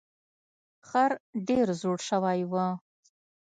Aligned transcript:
خر 0.87 1.11
ډیر 1.47 1.67
زوړ 1.81 1.97
شوی 2.09 2.39
و. 2.51 2.53